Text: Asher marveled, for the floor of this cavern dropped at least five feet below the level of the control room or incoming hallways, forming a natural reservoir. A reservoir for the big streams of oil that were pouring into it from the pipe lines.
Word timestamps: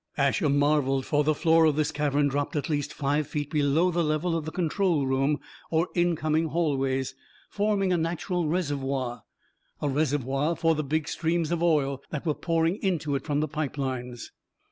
Asher 0.17 0.49
marveled, 0.49 1.05
for 1.05 1.23
the 1.23 1.35
floor 1.35 1.65
of 1.65 1.75
this 1.75 1.91
cavern 1.91 2.27
dropped 2.27 2.55
at 2.55 2.69
least 2.71 2.91
five 2.91 3.27
feet 3.27 3.51
below 3.51 3.91
the 3.91 4.03
level 4.03 4.35
of 4.35 4.45
the 4.45 4.51
control 4.51 5.05
room 5.05 5.39
or 5.69 5.89
incoming 5.93 6.45
hallways, 6.47 7.13
forming 7.51 7.93
a 7.93 7.97
natural 7.97 8.47
reservoir. 8.47 9.21
A 9.79 9.87
reservoir 9.87 10.55
for 10.55 10.73
the 10.73 10.83
big 10.83 11.07
streams 11.07 11.51
of 11.51 11.61
oil 11.61 12.01
that 12.09 12.25
were 12.25 12.33
pouring 12.33 12.77
into 12.81 13.13
it 13.13 13.25
from 13.25 13.41
the 13.41 13.47
pipe 13.47 13.77
lines. 13.77 14.31